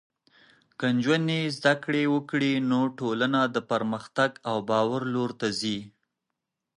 که 0.77 0.85
نجونې 0.97 1.39
زده 1.57 1.73
کړه 1.83 2.01
وکړي، 2.15 2.53
نو 2.69 2.79
ټولنه 2.99 3.39
د 3.55 3.57
پرمختګ 3.71 4.31
او 4.49 4.57
باور 4.69 5.01
لور 5.13 5.31
ته 5.39 5.47
ځي. 5.59 5.79